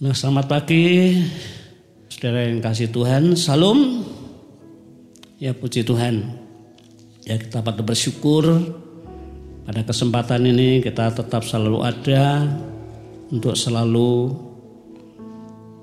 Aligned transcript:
Nah, 0.00 0.16
selamat 0.16 0.48
pagi, 0.48 1.12
saudara 2.08 2.48
yang 2.48 2.64
kasih 2.64 2.88
Tuhan. 2.88 3.36
Salam, 3.36 4.00
ya 5.36 5.52
puji 5.52 5.84
Tuhan. 5.84 6.24
Ya 7.28 7.36
kita 7.36 7.60
patut 7.60 7.84
bersyukur 7.84 8.48
pada 9.68 9.84
kesempatan 9.84 10.48
ini 10.48 10.80
kita 10.80 11.12
tetap 11.12 11.44
selalu 11.44 11.84
ada 11.84 12.48
untuk 13.28 13.52
selalu 13.52 14.32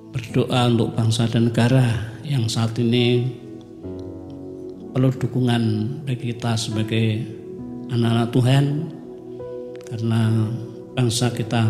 berdoa 0.10 0.66
untuk 0.66 0.98
bangsa 0.98 1.30
dan 1.30 1.54
negara 1.54 2.18
yang 2.26 2.50
saat 2.50 2.74
ini 2.82 3.22
perlu 4.98 5.14
dukungan 5.14 5.62
bagi 6.10 6.34
kita 6.34 6.58
sebagai 6.58 7.22
anak-anak 7.94 8.34
Tuhan 8.34 8.66
karena 9.94 10.22
bangsa 10.98 11.30
kita 11.30 11.70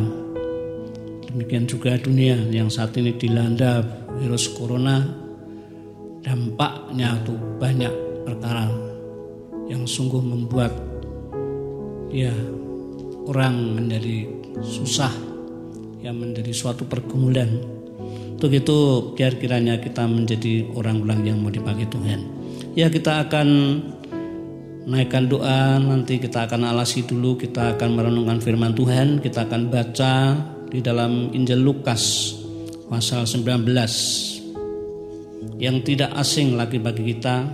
Demikian 1.28 1.68
juga 1.68 2.00
dunia 2.00 2.40
yang 2.48 2.72
saat 2.72 2.96
ini 2.96 3.12
dilanda 3.20 3.84
virus 4.16 4.48
corona 4.56 5.04
dampaknya 6.24 7.20
itu 7.24 7.36
banyak 7.60 7.94
perkara 8.24 8.68
yang 9.68 9.84
sungguh 9.84 10.24
membuat 10.24 10.72
ya 12.12 12.32
orang 13.28 13.76
menjadi 13.76 14.28
susah 14.64 15.12
yang 16.00 16.20
menjadi 16.20 16.56
suatu 16.56 16.88
pergumulan. 16.88 17.60
Untuk 18.38 18.54
itu 18.54 18.78
biar 19.18 19.36
kiranya 19.42 19.82
kita 19.82 20.08
menjadi 20.08 20.70
orang-orang 20.78 21.26
yang 21.26 21.38
mau 21.42 21.52
dipakai 21.52 21.90
Tuhan. 21.90 22.20
Ya 22.78 22.88
kita 22.88 23.28
akan 23.28 23.48
naikkan 24.88 25.28
doa 25.28 25.76
nanti 25.84 26.16
kita 26.16 26.48
akan 26.48 26.72
alasi 26.72 27.04
dulu 27.04 27.36
kita 27.36 27.76
akan 27.76 28.00
merenungkan 28.00 28.40
firman 28.40 28.72
Tuhan 28.72 29.20
kita 29.20 29.44
akan 29.44 29.68
baca 29.68 30.14
di 30.68 30.84
dalam 30.84 31.32
Injil 31.32 31.64
Lukas 31.64 32.36
pasal 32.92 33.24
19 33.24 33.64
yang 35.60 35.80
tidak 35.84 36.12
asing 36.20 36.60
lagi 36.60 36.78
bagi 36.80 37.16
kita 37.16 37.48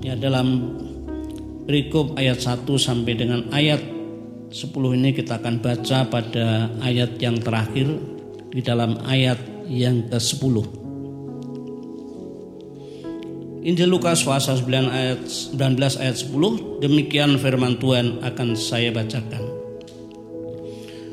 ya 0.00 0.16
dalam 0.16 0.76
perikop 1.68 2.16
ayat 2.16 2.40
1 2.40 2.64
sampai 2.76 3.12
dengan 3.12 3.40
ayat 3.52 3.80
10 4.52 4.72
ini 4.72 5.12
kita 5.12 5.40
akan 5.40 5.60
baca 5.60 5.98
pada 6.08 6.68
ayat 6.80 7.16
yang 7.20 7.36
terakhir 7.40 7.88
di 8.52 8.60
dalam 8.60 8.96
ayat 9.04 9.38
yang 9.68 10.08
ke-10 10.08 10.56
Injil 13.62 13.88
Lukas 13.94 14.26
pasal 14.26 14.58
9 14.64 14.90
ayat 14.90 15.20
19 15.54 16.02
ayat 16.02 16.16
10 16.18 16.82
demikian 16.82 17.36
firman 17.36 17.78
Tuhan 17.78 18.20
akan 18.24 18.58
saya 18.58 18.90
bacakan 18.90 19.51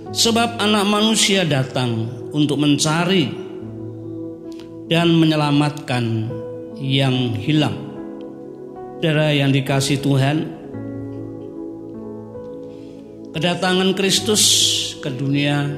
Sebab 0.09 0.57
anak 0.57 0.89
manusia 0.89 1.45
datang 1.45 2.09
untuk 2.33 2.57
mencari 2.57 3.29
dan 4.89 5.13
menyelamatkan 5.13 6.25
yang 6.81 7.38
hilang. 7.38 7.77
Saudara 8.97 9.29
yang 9.31 9.53
dikasih 9.53 10.01
Tuhan, 10.01 10.49
kedatangan 13.38 13.93
Kristus 13.93 14.43
ke 14.97 15.13
dunia 15.13 15.77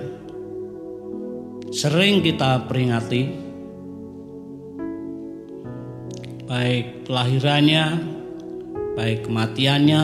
sering 1.75 2.23
kita 2.23 2.66
peringati 2.71 3.23
baik 6.47 7.03
kelahirannya, 7.03 7.85
baik 8.95 9.27
kematiannya 9.27 10.03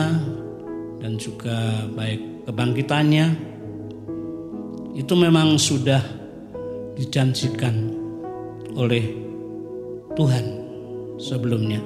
dan 1.00 1.12
juga 1.16 1.88
baik 1.96 2.44
kebangkitannya 2.44 3.47
itu 4.98 5.14
memang 5.14 5.54
sudah 5.54 6.02
dijanjikan 6.98 7.94
oleh 8.74 9.14
Tuhan 10.18 10.46
sebelumnya. 11.22 11.78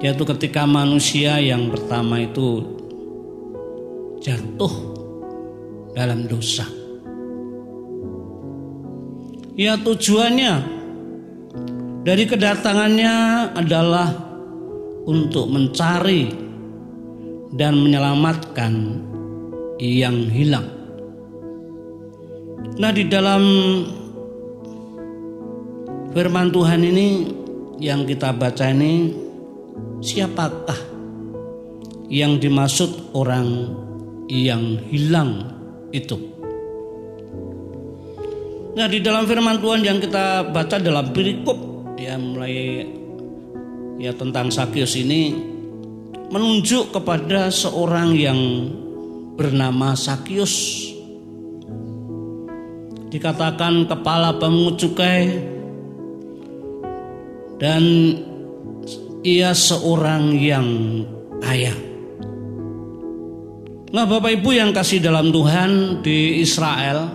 Yaitu 0.00 0.24
ketika 0.24 0.64
manusia 0.64 1.36
yang 1.36 1.68
pertama 1.68 2.24
itu 2.24 2.64
jatuh 4.24 4.72
dalam 5.92 6.24
dosa. 6.24 6.64
Ya 9.58 9.76
tujuannya 9.76 10.54
dari 12.08 12.24
kedatangannya 12.24 13.14
adalah 13.52 14.08
untuk 15.04 15.50
mencari 15.50 16.32
dan 17.52 17.76
menyelamatkan 17.76 18.72
yang 19.76 20.30
hilang. 20.32 20.77
Nah 22.78 22.94
di 22.94 23.10
dalam 23.10 23.42
firman 26.14 26.54
Tuhan 26.54 26.78
ini 26.86 27.08
yang 27.82 28.06
kita 28.06 28.30
baca 28.30 28.70
ini 28.70 29.10
siapakah 29.98 30.78
yang 32.06 32.38
dimaksud 32.38 33.18
orang 33.18 33.74
yang 34.30 34.78
hilang 34.86 35.42
itu? 35.90 36.14
Nah 38.78 38.86
di 38.86 39.02
dalam 39.02 39.26
firman 39.26 39.58
Tuhan 39.58 39.82
yang 39.82 39.98
kita 39.98 40.54
baca 40.54 40.78
dalam 40.78 41.10
perikop 41.10 41.58
ya 41.98 42.14
mulai 42.14 42.86
ya 43.98 44.14
tentang 44.14 44.54
Sakyus 44.54 44.94
ini 45.02 45.34
menunjuk 46.30 46.94
kepada 46.94 47.50
seorang 47.50 48.14
yang 48.14 48.38
bernama 49.34 49.98
Sakyus 49.98 50.94
dikatakan 53.08 53.88
kepala 53.88 54.36
pemungut 54.36 54.76
cukai 54.76 55.40
dan 57.56 57.82
ia 59.24 59.50
seorang 59.56 60.36
yang 60.36 60.68
kaya. 61.40 61.74
Nah 63.88 64.04
Bapak 64.04 64.36
Ibu 64.36 64.50
yang 64.52 64.70
kasih 64.76 65.00
dalam 65.00 65.32
Tuhan 65.32 66.04
di 66.04 66.44
Israel 66.44 67.08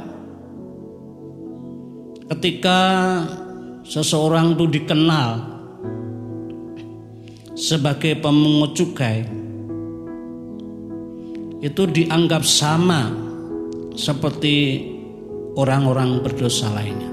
ketika 2.34 2.81
seseorang 3.86 4.58
itu 4.58 4.81
dikenal 4.81 5.30
sebagai 7.54 8.18
pemungut 8.18 8.74
cukai 8.74 9.22
itu 11.62 11.84
dianggap 11.86 12.42
sama 12.42 13.14
seperti 13.94 14.90
orang-orang 15.53 16.22
berdosa 16.24 16.69
lainnya. 16.74 17.12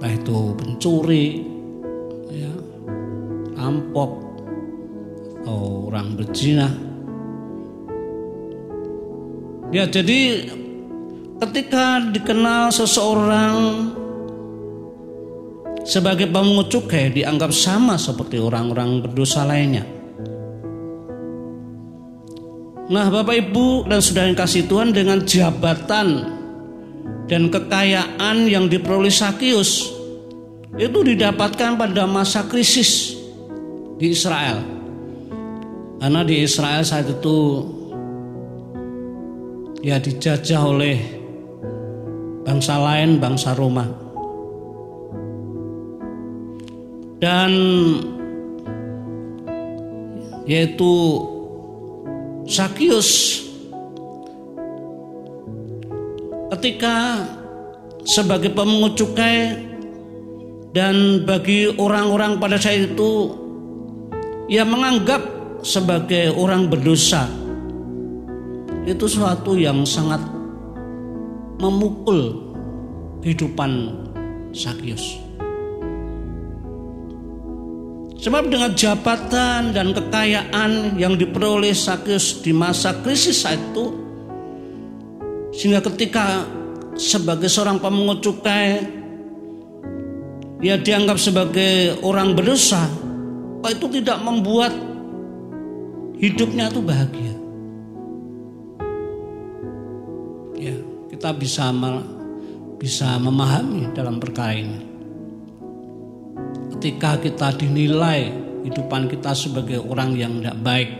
Entah 0.00 0.12
itu 0.16 0.38
pencuri, 0.56 1.44
ya, 2.32 2.52
ampok, 3.60 4.10
atau 5.40 5.92
orang 5.92 6.16
berzina. 6.16 6.68
Ya 9.70 9.86
jadi 9.86 10.50
ketika 11.38 12.02
dikenal 12.10 12.74
seseorang 12.74 13.56
sebagai 15.86 16.26
pemungut 16.26 16.68
cukai 16.74 17.14
dianggap 17.14 17.54
sama 17.54 17.94
seperti 17.94 18.42
orang-orang 18.42 19.04
berdosa 19.04 19.46
lainnya. 19.46 19.99
Nah 22.90 23.06
Bapak 23.06 23.38
Ibu 23.38 23.86
dan 23.86 24.02
saudara 24.02 24.26
yang 24.26 24.34
kasih 24.34 24.66
Tuhan 24.66 24.90
dengan 24.90 25.22
jabatan 25.22 26.26
dan 27.30 27.46
kekayaan 27.46 28.50
yang 28.50 28.66
diperoleh 28.66 29.14
Sakius 29.14 29.94
itu 30.74 30.98
didapatkan 30.98 31.78
pada 31.78 32.10
masa 32.10 32.50
krisis 32.50 33.14
di 33.94 34.10
Israel. 34.10 34.58
Karena 36.02 36.26
di 36.26 36.42
Israel 36.42 36.82
saat 36.82 37.06
itu 37.06 37.62
ya 39.86 40.02
dijajah 40.02 40.62
oleh 40.66 40.98
bangsa 42.42 42.74
lain, 42.74 43.22
bangsa 43.22 43.54
Roma. 43.54 43.86
Dan 47.22 47.52
yaitu 50.42 50.90
Sakius 52.50 53.38
ketika 56.50 57.22
sebagai 58.02 58.50
pemungut 58.50 58.98
cukai 58.98 59.54
dan 60.74 61.22
bagi 61.22 61.70
orang-orang 61.78 62.42
pada 62.42 62.58
saat 62.58 62.90
itu 62.90 63.38
ia 64.50 64.66
menganggap 64.66 65.22
sebagai 65.62 66.34
orang 66.34 66.66
berdosa 66.66 67.30
itu 68.82 69.06
suatu 69.06 69.54
yang 69.54 69.86
sangat 69.86 70.18
memukul 71.62 72.50
kehidupan 73.22 73.94
Sakius. 74.50 75.29
Sebab 78.20 78.52
dengan 78.52 78.76
jabatan 78.76 79.72
dan 79.72 79.96
kekayaan 79.96 81.00
yang 81.00 81.16
diperoleh 81.16 81.72
Sakyus 81.72 82.44
di 82.44 82.52
masa 82.52 82.92
krisis 83.00 83.48
saat 83.48 83.56
itu 83.56 83.96
Sehingga 85.56 85.80
ketika 85.80 86.44
sebagai 87.00 87.48
seorang 87.48 87.80
pemungut 87.80 88.20
cukai 88.20 89.00
dia 90.60 90.76
dianggap 90.76 91.16
sebagai 91.16 91.96
orang 92.04 92.36
berdosa, 92.36 92.84
itu 93.64 93.88
tidak 93.88 94.20
membuat 94.20 94.76
hidupnya 96.20 96.68
itu 96.68 96.80
bahagia. 96.84 97.34
Ya, 100.60 100.76
kita 101.08 101.32
bisa 101.32 101.72
bisa 102.76 103.16
memahami 103.16 103.88
dalam 103.96 104.20
perkara 104.20 104.52
ini. 104.52 104.89
Ketika 106.80 107.20
kita 107.20 107.52
dinilai 107.60 108.32
hidupan 108.64 109.04
kita 109.12 109.36
sebagai 109.36 109.84
orang 109.84 110.16
yang 110.16 110.40
tidak 110.40 110.56
baik. 110.64 110.90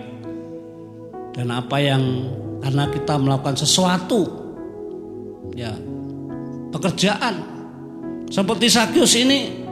Dan 1.32 1.48
apa 1.48 1.80
yang 1.80 2.28
karena 2.60 2.84
kita 2.92 3.16
melakukan 3.16 3.56
sesuatu. 3.56 4.28
Ya 5.56 5.72
pekerjaan. 6.68 7.40
Seperti 8.28 8.68
Sakyus 8.68 9.16
ini 9.24 9.64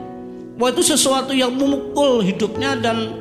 wah 0.57 0.73
itu 0.73 0.81
sesuatu 0.81 1.29
yang 1.29 1.53
memukul 1.53 2.25
hidupnya 2.25 2.73
dan 2.81 3.13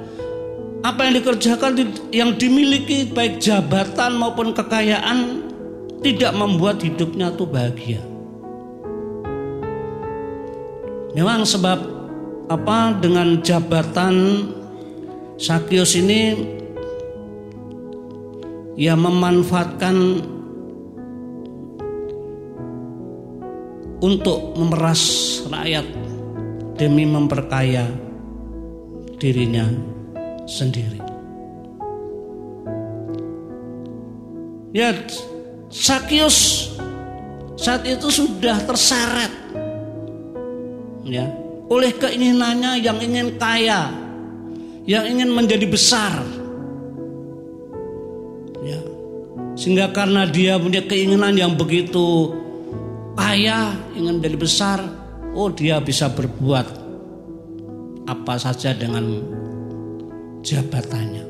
apa 0.80 1.12
yang 1.12 1.20
dikerjakan 1.20 1.76
yang 2.08 2.40
dimiliki 2.40 3.04
baik 3.12 3.36
jabatan 3.36 4.16
maupun 4.16 4.56
kekayaan 4.56 5.44
tidak 6.00 6.32
membuat 6.32 6.80
hidupnya 6.80 7.36
tuh 7.36 7.52
bahagia. 7.52 8.00
Memang 11.12 11.44
sebab 11.44 11.97
apa 12.48 12.96
dengan 12.96 13.44
jabatan 13.44 14.48
Sakyus 15.38 15.94
ini 16.00 16.34
ia 18.74 18.96
memanfaatkan 18.96 19.96
untuk 24.02 24.54
memeras 24.58 25.02
rakyat 25.46 25.86
demi 26.78 27.04
memperkaya 27.06 27.86
dirinya 29.18 29.66
sendiri. 30.46 31.02
Ya, 34.70 34.94
Sakyus 35.68 36.70
saat 37.58 37.82
itu 37.82 38.06
sudah 38.08 38.62
terseret 38.62 39.32
ya 41.02 41.26
oleh 41.68 41.92
keinginannya 41.92 42.80
yang 42.80 42.98
ingin 42.98 43.36
kaya, 43.36 43.92
yang 44.88 45.04
ingin 45.04 45.28
menjadi 45.28 45.68
besar. 45.68 46.24
Ya. 48.64 48.80
Sehingga 49.52 49.92
karena 49.92 50.24
dia 50.24 50.56
punya 50.56 50.80
keinginan 50.88 51.36
yang 51.36 51.52
begitu 51.54 52.32
kaya, 53.12 53.76
ingin 53.92 54.20
menjadi 54.20 54.38
besar, 54.40 54.80
oh 55.36 55.52
dia 55.52 55.76
bisa 55.84 56.08
berbuat 56.08 56.66
apa 58.08 58.34
saja 58.40 58.72
dengan 58.72 59.20
jabatannya. 60.40 61.28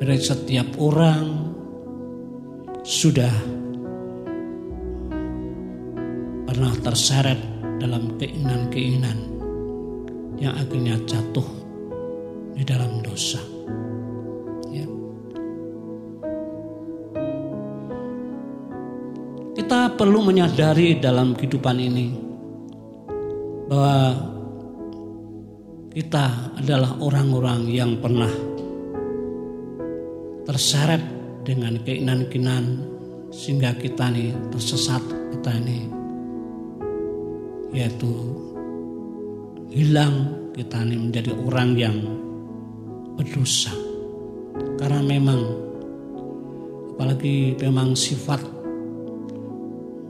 Dari 0.00 0.16
setiap 0.16 0.72
orang 0.80 1.52
sudah 2.80 3.34
pernah 6.48 6.72
terseret 6.80 7.36
dalam 7.76 8.16
keinginan-keinginan 8.16 9.18
yang 10.40 10.56
akhirnya 10.56 10.96
jatuh 11.04 11.57
di 12.58 12.66
dalam 12.66 12.98
dosa. 12.98 13.38
Ya. 14.74 14.82
Kita 19.54 19.94
perlu 19.94 20.26
menyadari 20.26 20.98
dalam 20.98 21.38
kehidupan 21.38 21.78
ini 21.78 22.06
bahwa 23.70 23.98
kita 25.94 26.58
adalah 26.58 26.98
orang-orang 26.98 27.70
yang 27.70 27.94
pernah 28.02 28.30
terseret 30.42 31.02
dengan 31.46 31.78
keinginan-keinginan 31.86 32.82
sehingga 33.30 33.70
kita 33.78 34.10
ini 34.10 34.34
tersesat 34.50 35.04
kita 35.36 35.52
ini 35.62 35.78
yaitu 37.76 38.08
hilang 39.68 40.32
kita 40.56 40.80
ini 40.80 40.96
menjadi 40.96 41.32
orang 41.44 41.70
yang 41.76 41.96
berdosa. 43.18 43.74
Karena 44.78 45.02
memang 45.02 45.40
apalagi 46.94 47.58
memang 47.58 47.98
sifat 47.98 48.38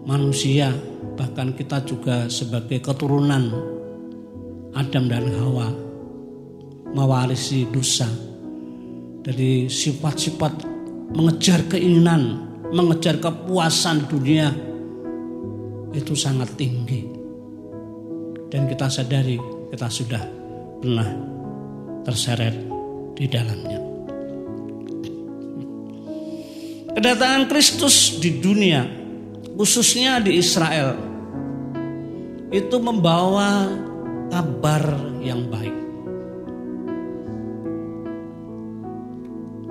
manusia 0.05 0.73
bahkan 1.17 1.57
kita 1.57 1.81
juga 1.88 2.29
sebagai 2.29 2.85
keturunan 2.85 3.49
Adam 4.77 5.05
dan 5.09 5.25
Hawa 5.41 5.69
mewarisi 6.93 7.65
dosa. 7.73 8.07
Dari 9.25 9.69
sifat-sifat 9.69 10.65
mengejar 11.12 11.65
keinginan, 11.69 12.49
mengejar 12.73 13.21
kepuasan 13.21 14.09
dunia 14.09 14.49
itu 15.93 16.12
sangat 16.17 16.49
tinggi. 16.57 17.05
Dan 18.49 18.65
kita 18.65 18.88
sadari 18.88 19.37
kita 19.69 19.88
sudah 19.93 20.23
pernah 20.81 21.09
terseret 22.09 22.78
di 23.19 23.27
dalamnya. 23.27 23.83
Kedatangan 26.95 27.51
Kristus 27.51 28.23
di 28.23 28.39
dunia, 28.39 28.87
khususnya 29.59 30.23
di 30.23 30.39
Israel, 30.39 30.95
itu 32.55 32.77
membawa 32.79 33.75
kabar 34.31 34.83
yang 35.19 35.51
baik. 35.51 35.77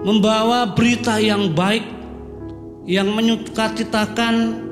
Membawa 0.03 0.71
berita 0.71 1.19
yang 1.19 1.51
baik 1.51 1.83
yang 2.87 3.11
menyukacitakan 3.11 4.63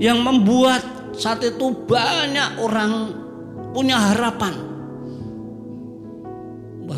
yang 0.00 0.24
membuat 0.24 0.80
saat 1.14 1.44
itu 1.44 1.70
banyak 1.84 2.58
orang 2.64 3.12
punya 3.76 4.00
harapan. 4.00 4.73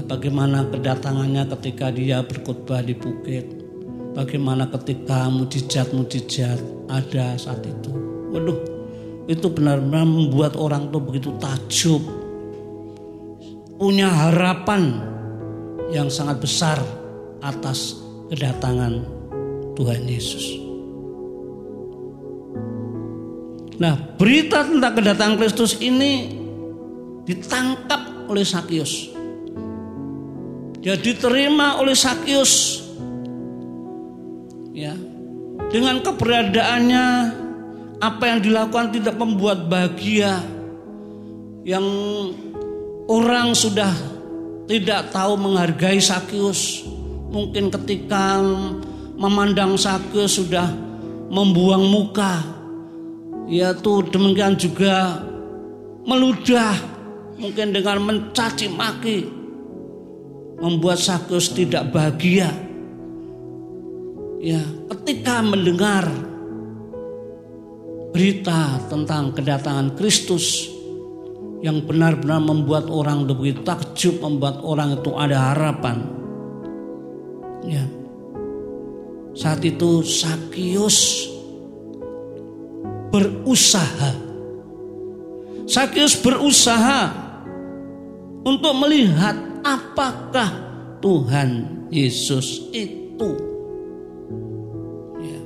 Bagaimana 0.06 0.62
kedatangannya 0.70 1.50
ketika 1.58 1.90
dia 1.90 2.22
berkhotbah 2.22 2.78
di 2.78 2.94
bukit. 2.94 3.42
Bagaimana 4.14 4.70
ketika 4.70 5.26
mujizat-mujizat 5.28 6.62
ada 6.86 7.34
saat 7.34 7.66
itu. 7.66 7.90
Waduh, 8.30 8.58
itu 9.26 9.46
benar-benar 9.50 10.06
membuat 10.06 10.54
orang 10.54 10.88
itu 10.88 10.98
begitu 11.02 11.30
takjub. 11.42 12.02
Punya 13.76 14.06
harapan 14.06 15.02
yang 15.90 16.06
sangat 16.06 16.38
besar 16.38 16.78
atas 17.42 17.98
kedatangan 18.30 19.02
Tuhan 19.74 20.06
Yesus. 20.06 20.62
Nah, 23.76 24.16
berita 24.16 24.64
tentang 24.64 24.94
kedatangan 24.96 25.36
Kristus 25.36 25.76
ini 25.84 26.32
ditangkap 27.28 28.30
oleh 28.30 28.46
Sakyus. 28.46 29.15
Dia 30.86 30.94
diterima 30.94 31.82
oleh 31.82 31.98
Sakyus. 31.98 32.78
Ya. 34.70 34.94
Dengan 35.66 35.98
keberadaannya 35.98 37.06
apa 37.98 38.22
yang 38.30 38.38
dilakukan 38.38 38.94
tidak 38.94 39.18
membuat 39.18 39.66
bahagia 39.66 40.46
yang 41.66 41.82
orang 43.10 43.50
sudah 43.50 43.90
tidak 44.70 45.10
tahu 45.10 45.34
menghargai 45.34 45.98
Sakyus. 45.98 46.86
Mungkin 47.34 47.66
ketika 47.74 48.38
memandang 49.18 49.74
Sakyus 49.74 50.38
sudah 50.38 50.70
membuang 51.34 51.82
muka 51.82 52.46
yaitu 53.50 54.06
demikian 54.14 54.54
juga 54.54 55.18
meludah 56.06 56.78
mungkin 57.42 57.74
dengan 57.74 57.98
mencaci 58.06 58.70
maki 58.70 59.45
membuat 60.56 60.98
Sakus 61.00 61.52
tidak 61.52 61.92
bahagia 61.92 62.48
ya 64.40 64.60
ketika 64.94 65.44
mendengar 65.44 66.08
berita 68.12 68.80
tentang 68.88 69.36
kedatangan 69.36 69.92
Kristus 69.96 70.72
yang 71.60 71.84
benar-benar 71.84 72.40
membuat 72.40 72.88
orang 72.88 73.28
lebih 73.28 73.64
takjub 73.64 74.20
membuat 74.20 74.60
orang 74.64 74.96
itu 75.00 75.10
ada 75.16 75.52
harapan 75.52 76.04
ya 77.68 77.84
saat 79.36 79.60
itu 79.60 80.00
Sakius 80.00 81.28
berusaha. 83.12 84.12
Sakyus 85.66 86.16
berusaha 86.20 87.12
untuk 88.46 88.72
melihat 88.80 89.34
apakah 89.66 90.50
Tuhan 91.02 91.50
Yesus 91.90 92.70
itu. 92.70 93.30
Ya. 95.18 95.42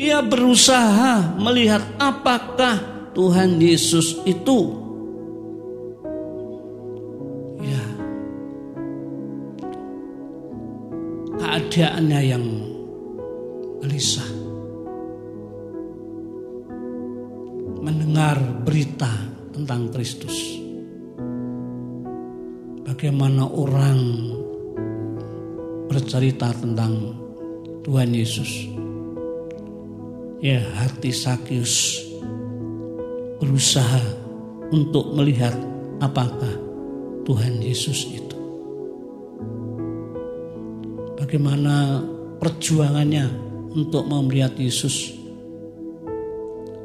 Ia 0.00 0.18
berusaha 0.24 1.36
melihat 1.36 1.84
apakah 2.00 2.80
Tuhan 3.12 3.60
Yesus 3.60 4.16
itu. 4.24 4.60
Ya. 7.60 7.84
Keadaannya 11.36 12.20
yang 12.24 12.44
gelisah. 13.84 14.42
mendengar 17.82 18.38
berita 18.62 19.10
tentang 19.50 19.90
Kristus. 19.90 20.61
Bagaimana 23.02 23.50
orang 23.50 23.98
bercerita 25.90 26.54
tentang 26.54 27.18
Tuhan 27.82 28.14
Yesus. 28.14 28.70
Ya, 30.38 30.62
hati 30.78 31.10
Sakyus 31.10 31.98
berusaha 33.42 33.98
untuk 34.70 35.18
melihat 35.18 35.50
apakah 35.98 36.54
Tuhan 37.26 37.58
Yesus 37.58 38.06
itu. 38.06 38.38
Bagaimana 41.18 42.06
perjuangannya 42.38 43.26
untuk 43.74 44.06
melihat 44.06 44.54
Yesus 44.54 45.10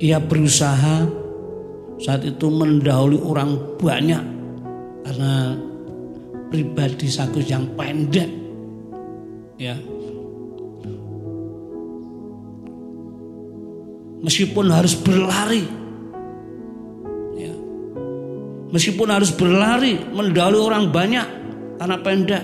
ia 0.02 0.18
berusaha 0.18 1.06
saat 2.02 2.26
itu 2.26 2.50
mendahului 2.50 3.22
orang 3.22 3.78
banyak 3.78 4.24
karena 5.06 5.67
pribadi 6.50 7.08
Sagus 7.08 7.48
yang 7.48 7.68
pendek. 7.75 8.30
Ya. 9.58 9.75
Meskipun 14.24 14.66
harus 14.74 14.98
berlari. 14.98 15.63
Ya. 17.38 17.54
Meskipun 18.74 19.08
harus 19.08 19.32
berlari 19.32 20.01
mendahului 20.01 20.62
orang 20.62 20.89
banyak 20.89 21.27
karena 21.77 21.98
pendek. 22.01 22.44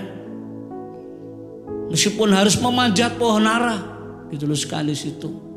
Meskipun 1.90 2.34
harus 2.34 2.58
memanjat 2.58 3.14
pohon 3.20 3.46
ara, 3.46 3.76
loh 4.26 4.58
sekali 4.58 4.96
situ 4.98 5.54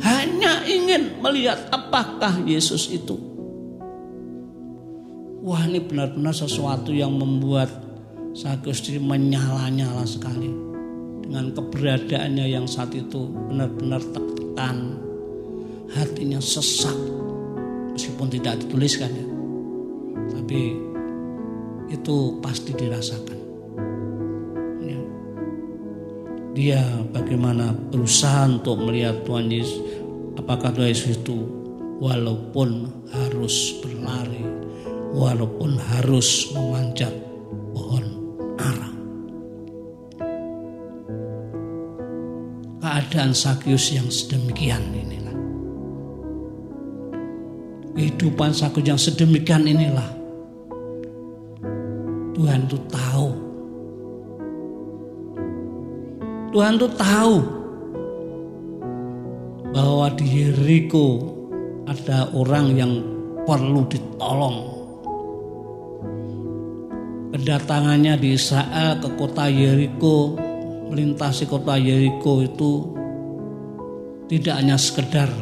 hanya 0.00 0.64
ingin 0.64 1.20
melihat 1.20 1.68
apakah 1.68 2.40
Yesus 2.48 2.88
itu. 2.88 3.29
Wah 5.40 5.64
ini 5.64 5.80
benar-benar 5.80 6.36
sesuatu 6.36 6.92
yang 6.92 7.16
membuat 7.16 7.68
Sagusti 8.30 9.00
menyala-nyala 9.00 10.06
sekali. 10.06 10.52
Dengan 11.26 11.50
keberadaannya 11.50 12.46
yang 12.46 12.66
saat 12.70 12.94
itu 12.94 13.26
benar-benar 13.50 13.98
tertekan. 14.14 15.00
Hatinya 15.90 16.38
sesak. 16.38 16.94
Meskipun 17.96 18.28
tidak 18.30 18.62
dituliskan 18.62 19.10
ya. 19.10 19.26
Tapi 20.38 20.60
itu 21.90 22.38
pasti 22.38 22.70
dirasakan. 22.70 23.40
dia 26.60 26.82
bagaimana 27.14 27.72
berusaha 27.72 28.44
untuk 28.44 28.82
melihat 28.82 29.22
Tuhan 29.24 29.48
Yesus 29.48 29.80
apakah 30.36 30.74
Tuhan 30.74 30.92
Yesus 30.92 31.16
itu 31.22 31.46
walaupun 32.02 32.90
harus 33.16 33.80
berlari 33.80 34.39
walaupun 35.10 35.78
harus 35.78 36.50
memanjat 36.54 37.10
pohon 37.74 38.04
ara 38.58 38.90
keadaan 42.80 43.34
Sakyus 43.34 43.96
yang 43.96 44.08
sedemikian 44.08 44.80
inilah. 44.94 45.36
Kehidupan 47.96 48.54
Sakyus 48.54 48.86
yang 48.86 49.00
sedemikian 49.00 49.64
inilah. 49.66 50.08
Tuhan 52.32 52.64
itu 52.64 52.78
tahu. 52.88 53.28
Tuhan 56.50 56.80
tuh 56.80 56.92
tahu 56.98 57.36
bahwa 59.70 60.10
di 60.18 60.26
Yeriko 60.26 61.06
ada 61.86 62.26
orang 62.34 62.66
yang 62.74 62.92
perlu 63.44 63.86
ditolong. 63.86 64.79
Kedatangannya 67.40 68.20
di 68.20 68.36
Israel 68.36 69.00
ke 69.00 69.16
kota 69.16 69.48
Yeriko, 69.48 70.36
melintasi 70.92 71.48
kota 71.48 71.72
Yeriko 71.80 72.44
itu 72.44 72.72
tidak 74.28 74.60
hanya 74.60 74.76
sekedar 74.76 75.32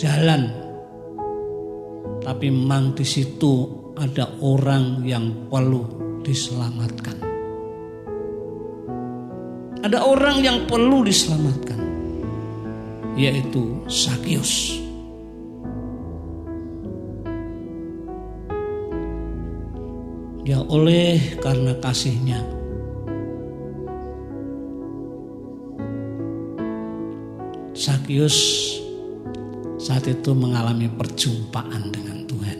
jalan, 0.00 0.48
tapi 2.24 2.48
memang 2.48 2.96
di 2.96 3.04
situ 3.04 3.68
ada 4.00 4.32
orang 4.40 5.04
yang 5.04 5.28
perlu 5.52 5.84
diselamatkan. 6.24 7.20
Ada 9.84 10.08
orang 10.08 10.40
yang 10.40 10.64
perlu 10.64 11.04
diselamatkan, 11.04 11.80
yaitu 13.12 13.84
Sakyus. 13.92 14.79
Ya 20.50 20.58
oleh 20.66 21.38
karena 21.38 21.78
kasihnya. 21.78 22.42
Sakyus 27.70 28.34
saat 29.78 30.10
itu 30.10 30.34
mengalami 30.34 30.90
perjumpaan 30.90 31.94
dengan 31.94 32.26
Tuhan. 32.26 32.58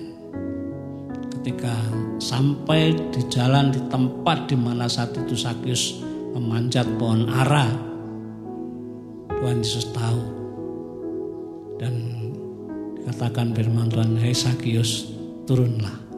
Ketika 1.35 1.75
sampai 2.23 2.95
di 3.11 3.27
jalan 3.27 3.75
di 3.75 3.83
tempat 3.91 4.47
di 4.47 4.55
mana 4.55 4.87
saat 4.87 5.11
itu 5.19 5.35
Sakyus 5.35 5.99
memanjat 6.39 6.87
pohon 6.95 7.27
ara, 7.27 7.67
Tuhan 9.35 9.67
Yesus 9.67 9.91
tahu. 9.91 10.23
Dan 11.83 11.95
dikatakan 13.03 13.51
firman 13.51 13.91
Tuhan, 13.91 14.15
Hei 14.15 14.31
Sakyus, 14.31 15.11
turunlah 15.43 16.10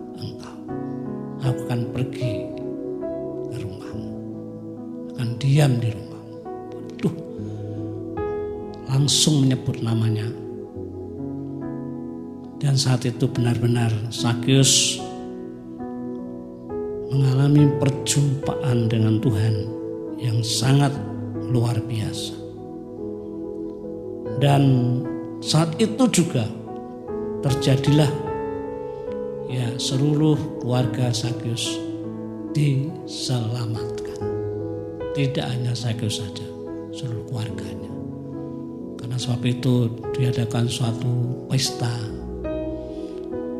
diam 5.52 5.76
di 5.76 5.92
rumahmu. 5.92 6.37
Waduh, 6.73 7.16
langsung 8.88 9.44
menyebut 9.44 9.85
namanya. 9.85 10.25
Dan 12.56 12.73
saat 12.80 13.04
itu 13.04 13.28
benar-benar 13.28 13.92
Sakyus 14.09 14.97
mengalami 17.12 17.68
perjumpaan 17.76 18.88
dengan 18.88 19.21
Tuhan 19.21 19.68
yang 20.16 20.40
sangat 20.40 20.97
luar 21.52 21.76
biasa. 21.85 22.32
Dan 24.40 24.62
saat 25.44 25.76
itu 25.76 26.09
juga 26.09 26.49
terjadilah 27.44 28.09
ya 29.52 29.68
seluruh 29.76 30.64
keluarga 30.64 31.12
Sakyus 31.12 31.76
diselamatkan. 32.56 34.01
Tidak 35.12 35.45
hanya 35.45 35.76
Sakyus 35.76 36.25
saja, 36.25 36.49
seluruh 36.88 37.28
keluarganya. 37.28 37.92
Karena 38.97 39.21
sebab 39.21 39.45
itu 39.45 39.92
diadakan 40.16 40.64
suatu 40.73 41.45
pesta. 41.52 41.92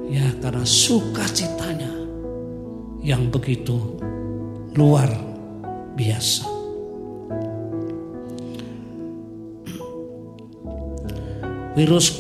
Ya 0.09 0.33
karena 0.41 0.65
sukacitanya 0.65 1.93
yang 3.05 3.29
begitu 3.29 3.77
luar 4.73 5.13
biasa. 5.93 6.49
Virus 11.77 12.17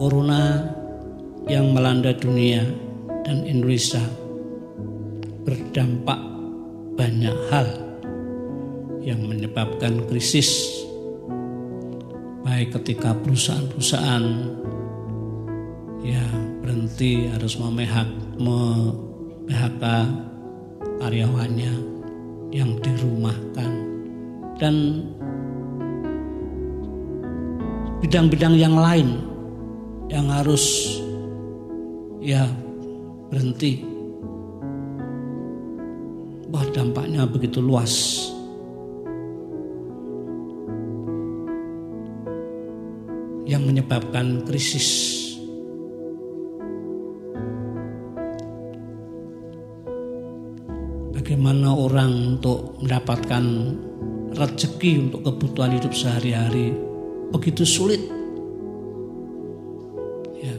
corona 0.00 0.72
yang 1.52 1.76
melanda 1.76 2.16
dunia 2.16 2.64
dan 3.28 3.44
Indonesia 3.44 4.00
berdampak 5.44 6.20
banyak 6.96 7.36
hal 7.52 7.89
yang 9.10 9.26
menyebabkan 9.26 10.06
krisis 10.06 10.70
baik 12.46 12.70
ketika 12.78 13.10
perusahaan-perusahaan 13.18 14.24
ya 16.06 16.24
berhenti 16.62 17.26
harus 17.34 17.58
memehak 17.58 18.06
PHK 19.50 19.84
karyawannya 21.02 21.72
yang 22.54 22.78
dirumahkan 22.78 23.72
dan 24.62 25.04
bidang-bidang 27.98 28.54
yang 28.54 28.78
lain 28.78 29.20
yang 30.10 30.26
harus 30.30 30.96
ya 32.22 32.46
berhenti. 33.30 33.86
Wah 36.50 36.66
dampaknya 36.74 37.30
begitu 37.30 37.62
luas. 37.62 38.26
Yang 43.60 43.76
menyebabkan 43.76 44.48
krisis 44.48 44.88
bagaimana 51.12 51.76
orang 51.76 52.40
untuk 52.40 52.80
mendapatkan 52.80 53.44
rezeki 54.32 54.92
untuk 54.96 55.28
kebutuhan 55.28 55.76
hidup 55.76 55.92
sehari-hari 55.92 56.72
begitu 57.36 57.68
sulit. 57.68 58.00
Ya. 60.40 60.56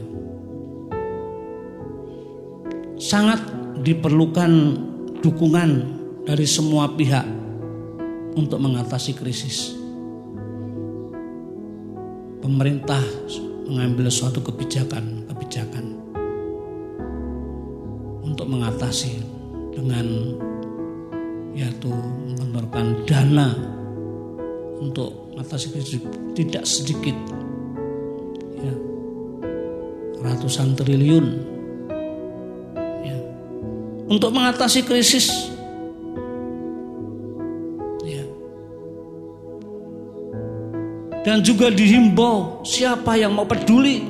Sangat 3.02 3.42
diperlukan 3.82 4.52
dukungan 5.26 5.70
dari 6.22 6.46
semua 6.46 6.86
pihak 6.94 7.26
untuk 8.38 8.62
mengatasi 8.62 9.18
krisis. 9.18 9.81
Pemerintah 12.42 12.98
mengambil 13.70 14.10
suatu 14.10 14.42
kebijakan-kebijakan 14.42 15.94
untuk 18.26 18.46
mengatasi 18.50 19.22
dengan 19.70 20.34
yaitu 21.54 21.92
mengeluarkan 22.34 23.06
dana 23.06 23.54
untuk 24.82 25.30
mengatasi 25.30 25.70
krisis 25.70 26.00
tidak 26.34 26.64
sedikit 26.66 27.14
ya 28.58 28.74
ratusan 30.26 30.74
triliun 30.74 31.26
ya 33.06 33.16
untuk 34.10 34.34
mengatasi 34.34 34.82
krisis 34.82 35.51
dan 41.22 41.42
juga 41.42 41.70
dihimbau 41.70 42.66
siapa 42.66 43.14
yang 43.14 43.34
mau 43.34 43.46
peduli 43.46 44.02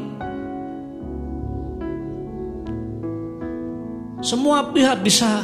semua 4.22 4.70
pihak 4.70 5.03
bisa 5.03 5.42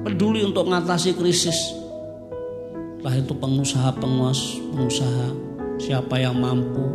peduli 0.00 0.40
untuk 0.40 0.64
mengatasi 0.64 1.12
krisis. 1.12 1.76
Entah 2.96 3.20
itu 3.20 3.36
pengusaha, 3.36 3.92
penguas, 4.00 4.56
pengusaha, 4.72 5.28
siapa 5.76 6.16
yang 6.16 6.40
mampu, 6.40 6.88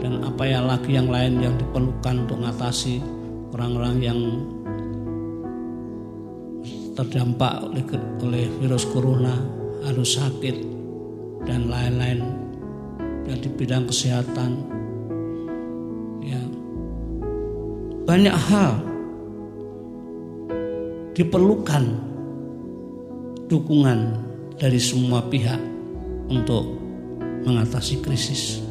dan 0.00 0.24
apa 0.24 0.48
ya 0.48 0.64
lagi 0.64 0.96
yang 0.96 1.12
lain 1.12 1.44
yang 1.44 1.54
diperlukan 1.60 2.24
untuk 2.24 2.40
mengatasi 2.40 3.04
orang-orang 3.52 3.96
yang 4.00 4.20
terdampak 6.96 7.60
oleh 8.24 8.48
virus 8.64 8.88
corona, 8.88 9.36
harus 9.84 10.16
sakit, 10.16 10.56
dan 11.44 11.68
lain-lain. 11.68 12.31
Dan 13.22 13.36
di 13.38 13.48
bidang 13.54 13.86
kesehatan, 13.86 14.50
ya 16.26 16.42
banyak 18.02 18.34
hal 18.34 18.72
diperlukan 21.14 21.84
dukungan 23.46 24.16
dari 24.56 24.80
semua 24.80 25.20
pihak 25.28 25.60
untuk 26.32 26.82
mengatasi 27.44 28.00
krisis. 28.00 28.64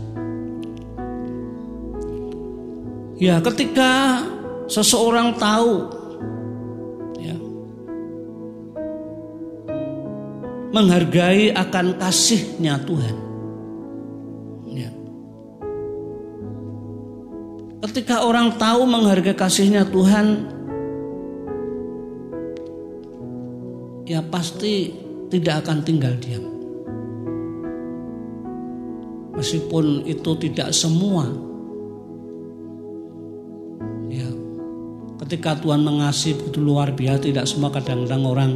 Ya, 3.22 3.38
ketika 3.38 4.26
seseorang 4.66 5.38
tahu 5.38 5.86
ya, 7.22 7.38
menghargai 10.74 11.54
akan 11.54 12.02
kasihnya 12.02 12.82
Tuhan. 12.82 13.31
Ketika 17.82 18.22
orang 18.22 18.62
tahu 18.62 18.86
menghargai 18.86 19.34
kasihnya 19.34 19.90
Tuhan, 19.90 20.46
ya 24.06 24.22
pasti 24.22 24.94
tidak 25.34 25.66
akan 25.66 25.78
tinggal 25.82 26.14
diam. 26.22 26.46
Meskipun 29.34 30.06
itu 30.06 30.32
tidak 30.38 30.70
semua. 30.76 31.26
Ya. 34.14 34.30
Ketika 35.26 35.58
Tuhan 35.58 35.82
mengasihi 35.82 36.38
begitu 36.38 36.62
luar 36.62 36.94
biasa 36.94 37.34
tidak 37.34 37.50
semua 37.50 37.74
kadang-kadang 37.74 38.24
orang 38.28 38.52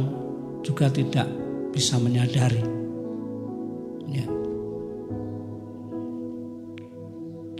juga 0.62 0.86
tidak 0.92 1.26
bisa 1.74 1.98
menyadari. 1.98 2.62
Ya. 4.06 4.28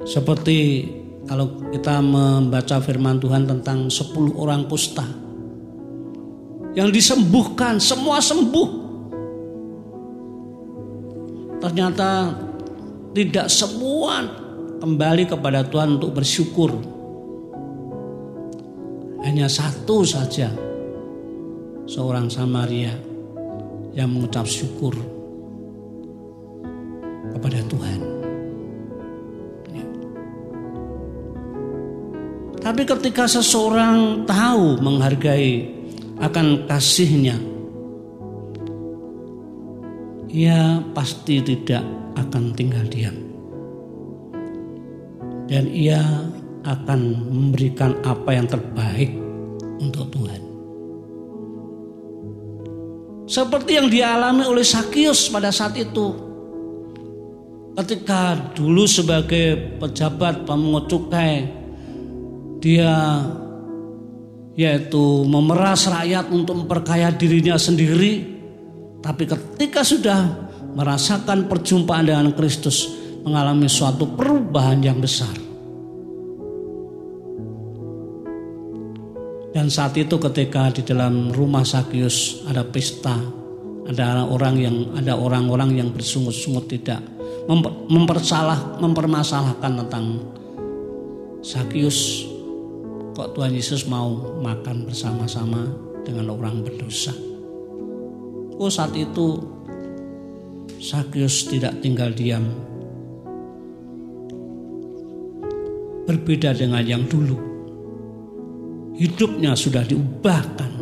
Seperti 0.07 0.59
kalau 1.27 1.59
kita 1.75 1.99
membaca 1.99 2.79
firman 2.79 3.19
Tuhan 3.19 3.51
tentang 3.51 3.91
10 3.91 4.15
orang 4.39 4.71
kusta 4.71 5.05
yang 6.77 6.93
disembuhkan, 6.93 7.81
semua 7.81 8.21
sembuh. 8.21 8.69
Ternyata 11.57 12.37
tidak 13.17 13.49
semua 13.49 14.23
kembali 14.77 15.25
kepada 15.25 15.65
Tuhan 15.65 15.97
untuk 15.97 16.21
bersyukur. 16.21 16.77
Hanya 19.25 19.49
satu 19.49 20.05
saja 20.05 20.53
seorang 21.89 22.29
Samaria 22.29 22.93
yang 23.97 24.12
mengucap 24.12 24.45
syukur 24.45 24.93
kepada 27.33 27.65
Tuhan. 27.73 28.15
Tapi 32.66 32.83
ketika 32.83 33.31
seseorang 33.31 34.26
tahu 34.26 34.83
menghargai 34.83 35.70
akan 36.18 36.66
kasihnya, 36.66 37.38
ia 40.26 40.83
pasti 40.90 41.46
tidak 41.46 41.87
akan 42.18 42.50
tinggal 42.59 42.83
diam. 42.90 43.14
Dan 45.46 45.70
ia 45.70 46.02
akan 46.66 47.31
memberikan 47.31 48.02
apa 48.02 48.35
yang 48.35 48.50
terbaik 48.50 49.14
untuk 49.79 50.11
Tuhan. 50.11 50.42
Seperti 53.31 53.79
yang 53.79 53.87
dialami 53.87 54.42
oleh 54.42 54.66
Sakius 54.66 55.31
pada 55.31 55.55
saat 55.55 55.79
itu. 55.79 56.18
Ketika 57.79 58.35
dulu 58.59 58.90
sebagai 58.90 59.79
pejabat 59.79 60.42
pemungut 60.42 60.90
cukai 60.90 61.65
dia 62.61 63.23
yaitu 64.57 65.23
memeras 65.29 65.85
rakyat 65.85 66.33
untuk 66.33 66.64
memperkaya 66.64 67.12
dirinya 67.12 67.61
sendiri. 67.61 68.35
Tapi 69.05 69.29
ketika 69.29 69.85
sudah 69.85 70.49
merasakan 70.73 71.47
perjumpaan 71.47 72.09
dengan 72.09 72.33
Kristus 72.33 72.88
mengalami 73.23 73.69
suatu 73.69 74.09
perubahan 74.16 74.81
yang 74.81 74.99
besar. 74.99 75.33
Dan 79.57 79.73
saat 79.73 79.97
itu 79.97 80.21
ketika 80.21 80.69
di 80.69 80.85
dalam 80.85 81.33
rumah 81.33 81.64
Sakius 81.64 82.45
ada 82.45 82.61
pesta 82.61 83.16
ada 83.87 84.27
orang 84.27 84.55
yang 84.61 84.77
ada 84.99 85.14
orang-orang 85.16 85.79
yang 85.81 85.88
bersungut-sungut 85.95 86.69
tidak 86.69 87.01
mempersalah 87.88 88.77
mempermasalahkan 88.83 89.73
tentang 89.87 90.21
Sakius 91.40 92.26
kok 93.16 93.33
Tuhan 93.33 93.57
Yesus 93.57 93.88
mau 93.88 94.37
makan 94.44 94.85
bersama-sama 94.85 95.64
dengan 96.05 96.37
orang 96.37 96.61
berdosa. 96.61 97.16
Oh 98.61 98.68
saat 98.68 98.92
itu 98.92 99.40
Sakyus 100.76 101.48
tidak 101.48 101.81
tinggal 101.81 102.12
diam. 102.12 102.44
Berbeda 106.05 106.52
dengan 106.52 106.85
yang 106.85 107.09
dulu. 107.09 107.40
Hidupnya 109.00 109.57
sudah 109.57 109.81
diubahkan. 109.88 110.72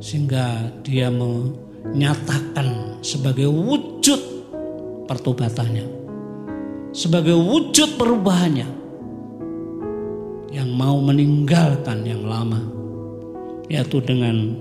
Sehingga 0.00 0.72
dia 0.80 1.12
menyatakan 1.12 2.96
sebagai 3.04 3.52
wujud 3.52 4.20
pertobatannya. 5.04 5.84
Sebagai 6.96 7.36
wujud 7.36 8.00
perubahannya 8.00 8.77
yang 10.48 10.72
mau 10.72 10.96
meninggalkan 11.04 12.04
yang 12.08 12.24
lama 12.24 12.60
yaitu 13.68 14.00
dengan 14.00 14.56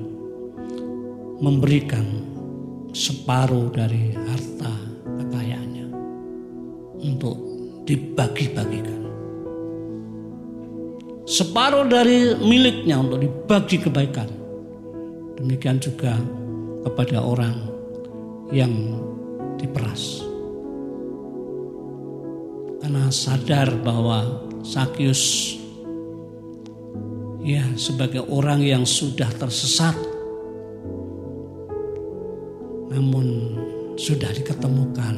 memberikan 1.40 2.04
separuh 2.92 3.72
dari 3.72 4.12
harta 4.12 4.74
kekayaannya 5.06 5.88
untuk 7.08 7.38
dibagi-bagikan. 7.88 9.00
Separuh 11.28 11.88
dari 11.88 12.36
miliknya 12.40 13.00
untuk 13.00 13.20
dibagi 13.24 13.80
kebaikan. 13.80 14.28
Demikian 15.40 15.78
juga 15.80 16.16
kepada 16.88 17.20
orang 17.20 17.56
yang 18.52 18.72
diperas. 19.60 20.24
Karena 22.80 23.12
sadar 23.12 23.68
bahwa 23.84 24.48
Sakyus 24.64 25.56
ya 27.48 27.64
sebagai 27.80 28.28
orang 28.28 28.60
yang 28.60 28.84
sudah 28.84 29.32
tersesat 29.40 29.96
namun 32.92 33.56
sudah 33.96 34.28
diketemukan 34.36 35.16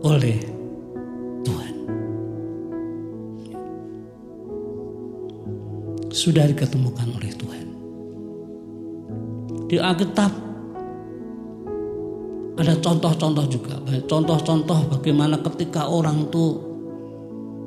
oleh 0.00 0.40
Tuhan. 1.44 1.74
Sudah 6.08 6.48
diketemukan 6.48 7.08
oleh 7.20 7.32
Tuhan. 7.36 7.66
Di 9.68 9.76
Alkitab 9.76 10.32
ada 12.56 12.74
contoh-contoh 12.80 13.46
juga, 13.52 13.76
contoh-contoh 14.08 14.88
bagaimana 14.88 15.36
ketika 15.44 15.84
orang 15.84 16.32
tuh 16.32 16.64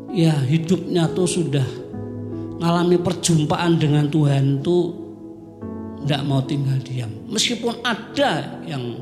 ya 0.09 0.33
hidupnya 0.41 1.05
tuh 1.13 1.29
sudah 1.29 1.88
mengalami 2.59 2.99
perjumpaan 2.99 3.79
dengan 3.79 4.11
Tuhan 4.11 4.59
itu 4.59 4.77
tidak 6.03 6.21
mau 6.27 6.43
tinggal 6.43 6.75
diam. 6.83 7.07
Meskipun 7.31 7.79
ada 7.87 8.59
yang 8.67 8.99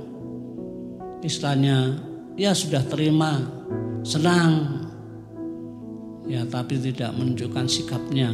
istilahnya 1.25 1.97
ya 2.37 2.53
sudah 2.53 2.85
terima, 2.85 3.41
senang, 4.05 4.85
ya 6.29 6.45
tapi 6.45 6.77
tidak 6.77 7.17
menunjukkan 7.17 7.65
sikapnya. 7.65 8.29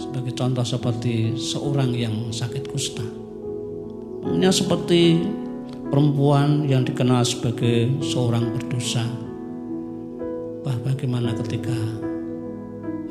Sebagai 0.00 0.32
contoh 0.32 0.64
seperti 0.64 1.36
seorang 1.36 1.92
yang 1.92 2.32
sakit 2.32 2.64
kusta. 2.72 3.04
Namanya 4.24 4.50
seperti 4.50 5.20
perempuan 5.92 6.64
yang 6.66 6.82
dikenal 6.82 7.22
sebagai 7.22 8.00
seorang 8.00 8.48
berdosa. 8.48 9.04
Bah 10.64 10.74
bagaimana 10.80 11.36
ketika 11.44 11.76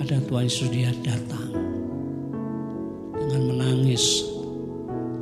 ada 0.02 0.18
Tuhan 0.24 0.46
Yesus 0.48 0.70
dia 0.72 0.90
datang. 1.04 1.54
Dengan 3.14 3.42
menangis 3.50 4.26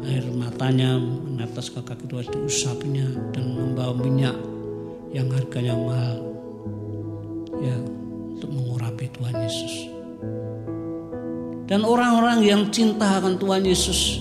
air 0.07 0.25
matanya 0.33 0.97
menetes 0.97 1.71
ke 1.71 1.81
kaki 1.83 2.05
Tuhan 2.07 2.27
diusapnya 2.31 3.07
dan 3.35 3.55
membawa 3.55 3.93
minyak 3.97 4.35
yang 5.11 5.27
harganya 5.31 5.75
mahal. 5.75 6.19
Ya 7.61 7.77
untuk 8.41 8.49
mengurapi 8.57 9.05
Tuhan 9.13 9.35
Yesus. 9.37 9.73
Dan 11.69 11.87
orang-orang 11.87 12.43
yang 12.43 12.61
cinta 12.73 13.21
akan 13.21 13.39
Tuhan 13.39 13.63
Yesus 13.63 14.19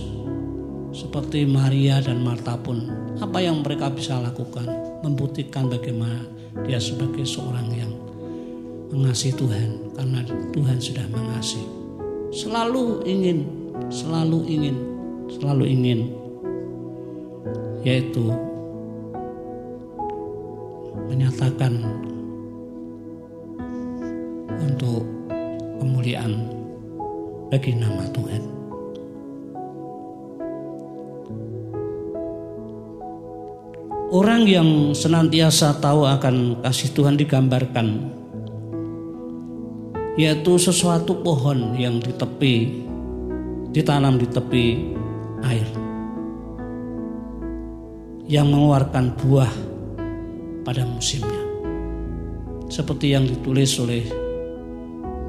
seperti 0.95 1.49
Maria 1.49 1.99
dan 1.99 2.23
Marta 2.23 2.55
pun 2.55 2.87
apa 3.19 3.43
yang 3.43 3.65
mereka 3.65 3.91
bisa 3.91 4.21
lakukan? 4.21 4.69
Membuktikan 5.01 5.67
bagaimana 5.67 6.21
dia 6.69 6.77
sebagai 6.77 7.25
seorang 7.25 7.73
yang 7.73 7.90
mengasihi 8.91 9.35
Tuhan 9.39 9.95
karena 9.95 10.21
Tuhan 10.51 10.79
sudah 10.83 11.07
mengasihi. 11.15 11.67
Selalu 12.31 13.07
ingin, 13.07 13.39
selalu 13.91 14.39
ingin, 14.47 14.77
selalu 15.31 15.65
ingin 15.67 16.01
yaitu 17.81 18.29
menyatakan 21.09 21.81
untuk 24.61 25.03
kemuliaan 25.81 26.45
bagi 27.49 27.73
nama 27.75 28.05
Tuhan. 28.13 28.43
Orang 34.11 34.43
yang 34.43 34.91
senantiasa 34.91 35.79
tahu 35.79 36.03
akan 36.03 36.67
kasih 36.67 36.91
Tuhan 36.91 37.15
digambarkan 37.15 38.20
yaitu 40.21 40.61
sesuatu 40.61 41.25
pohon 41.25 41.73
yang 41.81 41.97
di 41.97 42.13
tepi 42.13 42.85
ditanam 43.73 44.21
di 44.21 44.29
tepi 44.29 44.67
air 45.49 45.65
yang 48.29 48.53
mengeluarkan 48.53 49.17
buah 49.17 49.53
pada 50.61 50.85
musimnya. 50.85 51.41
Seperti 52.69 53.17
yang 53.17 53.25
ditulis 53.25 53.81
oleh 53.81 54.05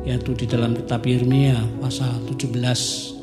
yaitu 0.04 0.36
di 0.36 0.44
dalam 0.44 0.76
kitab 0.76 1.08
Yeremia 1.08 1.56
pasal 1.80 2.12
17 2.28 2.52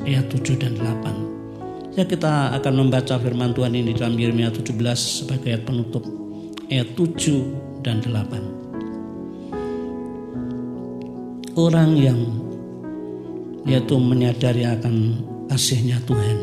ayat 0.09 0.25
7 0.31 0.63
dan 0.63 0.73
8 0.79 1.99
ya 1.99 2.07
kita 2.07 2.55
akan 2.55 2.73
membaca 2.87 3.19
firman 3.19 3.51
Tuhan 3.51 3.75
ini 3.75 3.91
dalam 3.91 4.15
Yeremia 4.15 4.47
17 4.47 4.79
sebagai 4.95 5.51
ayat 5.51 5.67
penutup 5.67 6.07
ayat 6.71 6.87
7 6.95 7.83
dan 7.83 7.99
8 7.99 8.68
orang 11.59 11.99
yang 11.99 12.15
yaitu 13.67 13.99
menyadari 13.99 14.63
akan 14.63 15.19
kasihnya 15.51 15.99
Tuhan. 16.07 16.39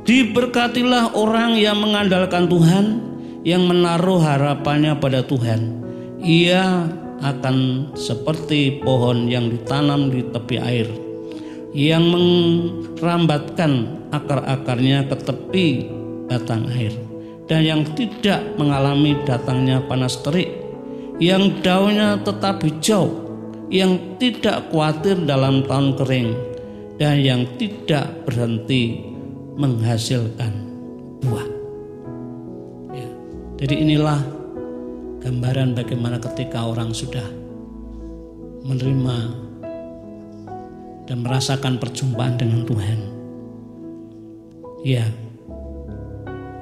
Diberkatilah 0.03 1.15
orang 1.15 1.55
yang 1.59 1.77
mengandalkan 1.79 2.47
Tuhan, 2.51 2.99
yang 3.47 3.67
menaruh 3.67 4.19
harapannya 4.19 4.95
pada 4.99 5.23
Tuhan. 5.23 5.83
Ia 6.23 7.02
akan 7.23 7.89
seperti 7.95 8.83
pohon 8.83 9.31
yang 9.31 9.47
ditanam 9.47 10.11
di 10.11 10.21
tepi 10.27 10.57
air 10.59 10.87
yang 11.73 12.05
merambatkan 12.13 14.03
akar-akarnya 14.13 15.09
ke 15.09 15.15
tepi 15.23 15.67
batang 16.29 16.69
air 16.75 16.93
dan 17.49 17.65
yang 17.65 17.81
tidak 17.97 18.43
mengalami 18.59 19.17
datangnya 19.25 19.81
panas 19.87 20.21
terik 20.21 20.51
yang 21.17 21.63
daunnya 21.65 22.21
tetap 22.21 22.61
hijau 22.61 23.23
yang 23.73 24.19
tidak 24.21 24.69
khawatir 24.69 25.17
dalam 25.25 25.65
tahun 25.65 25.97
kering 25.97 26.29
dan 27.01 27.25
yang 27.25 27.41
tidak 27.57 28.05
berhenti 28.21 29.01
menghasilkan 29.57 30.53
buah. 31.25 31.47
Ya. 32.93 33.09
Jadi 33.65 33.75
inilah 33.81 34.21
gambaran 35.23 35.71
bagaimana 35.71 36.19
ketika 36.19 36.67
orang 36.67 36.91
sudah 36.91 37.23
menerima 38.67 39.17
dan 41.07 41.17
merasakan 41.23 41.79
perjumpaan 41.79 42.35
dengan 42.35 42.67
Tuhan. 42.67 42.99
Ya, 44.83 45.07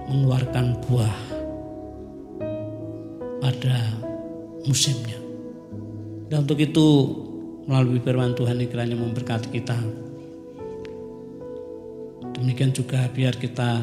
mengeluarkan 0.06 0.78
buah 0.86 1.15
pada 3.41 3.78
musimnya. 4.69 5.17
Dan 6.30 6.45
untuk 6.45 6.62
itu 6.62 6.88
melalui 7.65 7.97
firman 7.97 8.38
Tuhan 8.38 8.62
kiranya 8.69 8.93
memberkati 8.93 9.50
kita. 9.50 9.78
Demikian 12.38 12.74
juga 12.78 13.10
biar 13.10 13.34
kita 13.41 13.82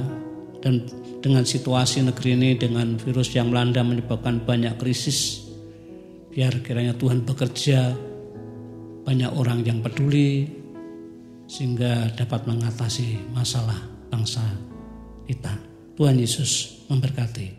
dan 0.63 0.87
dengan 1.19 1.43
situasi 1.43 2.07
negeri 2.07 2.39
ini 2.39 2.51
dengan 2.55 2.95
virus 2.99 3.35
yang 3.35 3.51
melanda 3.51 3.83
menyebabkan 3.83 4.43
banyak 4.43 4.79
krisis. 4.79 5.51
Biar 6.31 6.63
kiranya 6.63 6.95
Tuhan 6.95 7.27
bekerja 7.27 7.95
banyak 9.03 9.31
orang 9.35 9.65
yang 9.67 9.83
peduli 9.83 10.47
sehingga 11.49 12.13
dapat 12.15 12.45
mengatasi 12.45 13.33
masalah 13.35 13.81
bangsa 14.13 14.45
kita. 15.27 15.57
Tuhan 15.99 16.21
Yesus 16.21 16.85
memberkati. 16.87 17.58